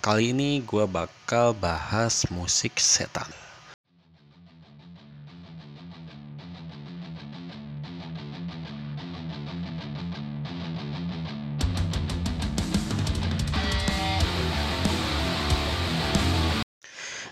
[0.00, 3.28] Kali ini gue bakal bahas musik setan.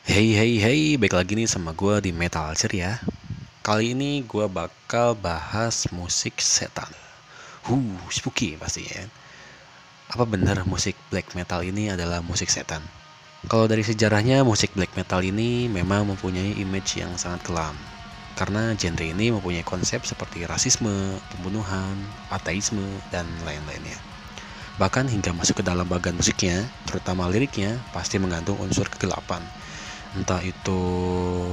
[0.05, 3.01] Hey hey hey, baik lagi nih sama gue di Metal Ceria.
[3.65, 6.93] Kali ini gue bakal bahas musik setan.
[7.65, 9.09] Huh, spooky pastinya.
[10.09, 12.81] Apa benar musik black metal ini adalah musik setan?
[13.45, 17.77] Kalau dari sejarahnya, musik black metal ini memang mempunyai image yang sangat kelam.
[18.33, 21.93] Karena genre ini mempunyai konsep seperti rasisme, pembunuhan,
[22.33, 24.01] ateisme, dan lain-lainnya.
[24.81, 29.45] Bahkan hingga masuk ke dalam bagian musiknya, terutama liriknya, pasti mengandung unsur kegelapan.
[30.17, 30.81] Entah itu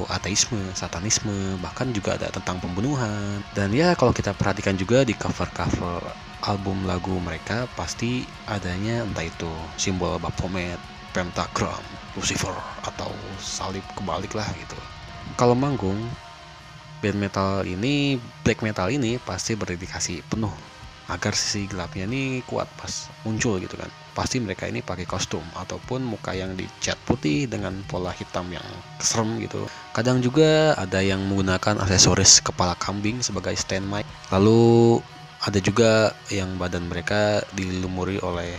[0.07, 3.43] ateisme, satanisme, bahkan juga ada tentang pembunuhan.
[3.51, 9.49] Dan ya kalau kita perhatikan juga di cover-cover album lagu mereka pasti adanya entah itu
[9.81, 10.77] simbol Baphomet,
[11.11, 11.81] pentagram,
[12.13, 12.53] Lucifer
[12.85, 13.09] atau
[13.41, 14.77] salib kebalik lah gitu.
[15.35, 15.97] Kalau manggung
[17.01, 20.53] band metal ini, black metal ini pasti berdedikasi penuh
[21.05, 23.89] agar sisi gelapnya ini kuat pas muncul gitu kan.
[24.15, 28.63] Pasti mereka ini pakai kostum ataupun muka yang dicat putih dengan pola hitam yang
[28.97, 29.67] serem gitu.
[29.93, 34.07] Kadang juga ada yang menggunakan aksesoris kepala kambing sebagai stand mic.
[34.31, 34.97] Lalu
[35.45, 38.57] ada juga yang badan mereka dilumuri oleh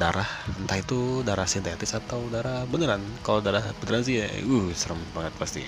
[0.00, 0.28] darah.
[0.56, 3.04] Entah itu darah sintetis atau darah beneran.
[3.20, 5.62] Kalau darah beneran sih ya uh serem banget pasti.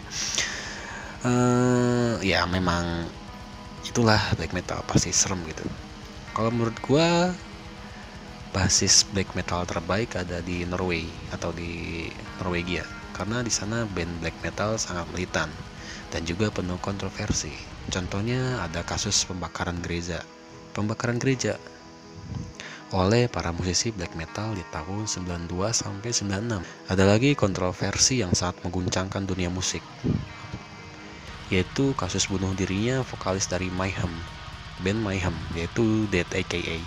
[1.24, 3.04] Uh, ya memang
[3.84, 5.68] itulah black metal pasti serem gitu.
[6.32, 7.36] Kalau menurut gua
[8.56, 12.08] basis black metal terbaik ada di Norway atau di
[12.40, 12.88] Norwegia.
[13.12, 15.52] Karena di sana band black metal sangat militan
[16.08, 17.52] dan juga penuh kontroversi.
[17.92, 20.24] Contohnya ada kasus pembakaran gereja
[20.75, 21.55] pembakaran gereja
[22.94, 26.91] oleh para musisi black metal di tahun 92 sampai 96.
[26.91, 29.83] Ada lagi kontroversi yang sangat mengguncangkan dunia musik,
[31.50, 34.11] yaitu kasus bunuh dirinya vokalis dari Mayhem,
[34.83, 36.79] band Mayhem, yaitu Dead AKA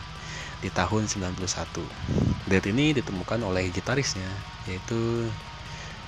[0.64, 1.44] di tahun 91.
[2.48, 4.32] Dead ini ditemukan oleh gitarisnya,
[4.64, 5.28] yaitu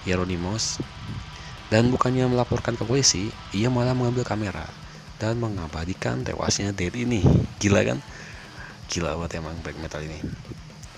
[0.08, 0.80] Hieronymus,
[1.68, 4.64] dan bukannya melaporkan ke polisi, ia malah mengambil kamera
[5.20, 7.22] dan mengabadikan tewasnya Dead ini.
[7.60, 8.00] Gila kan?
[8.88, 10.18] Gila banget emang black metal ini.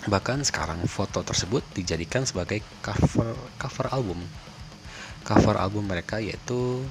[0.06, 4.22] Bahkan sekarang foto tersebut dijadikan sebagai cover cover album.
[5.26, 6.86] Cover album mereka yaitu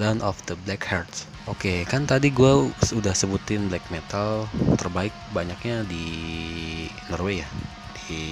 [0.00, 1.28] Land of the Black Hearts.
[1.48, 6.04] Oke, kan tadi gue sudah sebutin black metal terbaik banyaknya di
[7.08, 7.48] Norway ya.
[7.96, 8.22] Di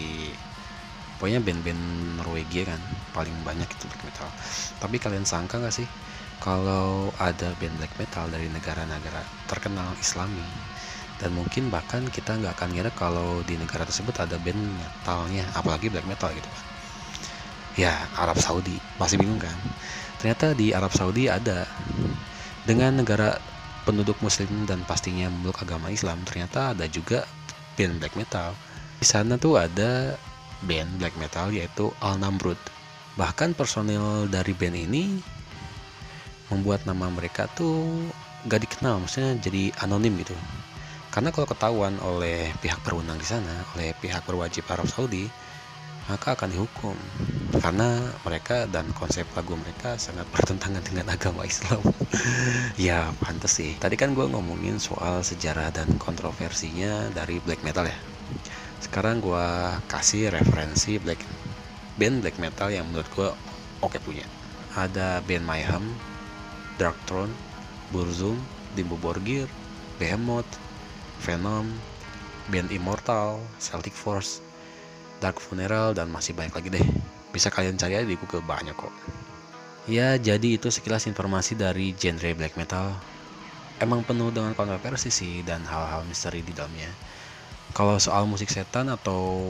[1.18, 1.82] pokoknya band-band
[2.20, 2.80] Norwegia kan
[3.12, 4.28] paling banyak itu black metal.
[4.80, 5.88] Tapi kalian sangka gak sih
[6.38, 10.44] kalau ada band black metal dari negara-negara terkenal islami
[11.18, 15.90] dan mungkin bahkan kita nggak akan ngira kalau di negara tersebut ada band metalnya apalagi
[15.90, 16.46] black metal gitu.
[16.46, 16.68] Kan
[17.78, 18.74] ya Arab Saudi.
[18.98, 19.54] Masih bingung kan?
[20.18, 21.62] Ternyata di Arab Saudi ada.
[22.66, 23.40] Dengan negara
[23.88, 27.24] penduduk muslim dan pastinya memeluk agama Islam ternyata ada juga
[27.78, 28.52] band black metal.
[28.98, 30.18] Di sana tuh ada
[30.66, 32.58] band black metal yaitu Al Namrud.
[33.16, 35.22] Bahkan personil dari band ini
[36.48, 37.88] membuat nama mereka tuh
[38.46, 40.36] gak dikenal maksudnya jadi anonim gitu.
[41.08, 45.26] Karena kalau ketahuan oleh pihak berwenang di sana oleh pihak berwajib Arab Saudi
[46.08, 46.96] maka akan dihukum.
[47.48, 51.80] Karena mereka dan konsep lagu mereka sangat bertentangan dengan agama Islam.
[52.78, 53.74] Ya pantas sih.
[53.76, 57.98] Tadi kan gue ngomongin soal sejarah dan kontroversinya dari black metal ya.
[58.78, 59.46] Sekarang gue
[59.90, 61.18] kasih referensi black
[61.98, 63.28] band black metal yang menurut gue
[63.82, 64.24] oke punya.
[64.78, 65.84] Ada band Mayhem
[66.78, 67.34] Darkthrone,
[67.90, 68.38] Burzum,
[68.78, 69.50] Dimmu Borgir,
[69.98, 70.48] Behemoth,
[71.20, 71.66] Venom,
[72.48, 74.38] Band Immortal, Celtic Force,
[75.18, 76.86] Dark Funeral, dan masih banyak lagi deh.
[77.34, 78.94] Bisa kalian cari aja di Google banyak kok.
[79.90, 82.94] Ya, jadi itu sekilas informasi dari genre black metal.
[83.82, 86.90] Emang penuh dengan kontroversi sih dan hal-hal misteri di dalamnya.
[87.74, 89.48] Kalau soal musik setan atau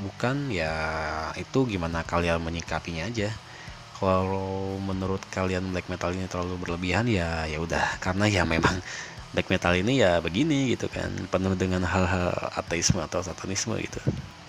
[0.00, 0.74] bukan ya
[1.38, 3.30] itu gimana kalian menyikapinya aja
[3.94, 8.02] kalau menurut kalian black metal ini terlalu berlebihan ya ya udah.
[8.02, 8.82] Karena ya memang
[9.30, 11.14] black metal ini ya begini gitu kan.
[11.30, 14.02] Penuh dengan hal-hal ateisme atau satanisme gitu.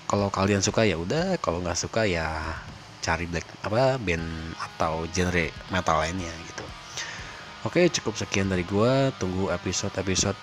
[0.10, 1.38] Kalau kalian suka ya udah.
[1.38, 2.42] Kalau nggak suka ya
[3.06, 6.66] cari black apa band atau genre metal lainnya gitu.
[7.70, 9.14] Oke cukup sekian dari gua.
[9.22, 10.38] Tunggu episode episode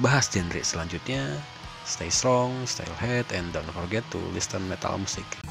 [0.00, 1.36] bahas genre selanjutnya.
[1.84, 5.49] Stay strong stay head and don't forget to listen metal music